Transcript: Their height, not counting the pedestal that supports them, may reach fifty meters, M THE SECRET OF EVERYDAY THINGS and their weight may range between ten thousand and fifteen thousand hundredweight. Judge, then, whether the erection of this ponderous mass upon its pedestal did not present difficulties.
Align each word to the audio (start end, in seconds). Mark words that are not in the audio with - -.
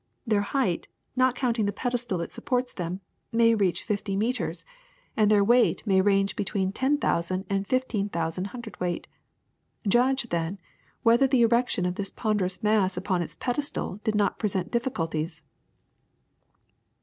Their 0.25 0.41
height, 0.41 0.87
not 1.15 1.35
counting 1.35 1.67
the 1.67 1.71
pedestal 1.71 2.17
that 2.17 2.31
supports 2.31 2.73
them, 2.73 3.01
may 3.31 3.53
reach 3.53 3.83
fifty 3.83 4.15
meters, 4.15 4.65
M 4.65 4.65
THE 4.65 4.65
SECRET 4.65 4.73
OF 4.73 4.77
EVERYDAY 4.79 5.03
THINGS 5.03 5.21
and 5.21 5.31
their 5.31 5.43
weight 5.43 5.87
may 5.87 6.01
range 6.01 6.35
between 6.35 6.71
ten 6.71 6.97
thousand 6.97 7.45
and 7.51 7.67
fifteen 7.67 8.09
thousand 8.09 8.45
hundredweight. 8.45 9.07
Judge, 9.87 10.29
then, 10.29 10.57
whether 11.03 11.27
the 11.27 11.43
erection 11.43 11.85
of 11.85 11.93
this 11.93 12.09
ponderous 12.09 12.63
mass 12.63 12.97
upon 12.97 13.21
its 13.21 13.35
pedestal 13.35 13.99
did 14.03 14.15
not 14.15 14.39
present 14.39 14.71
difficulties. 14.71 15.43